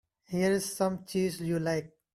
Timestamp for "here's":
0.25-0.65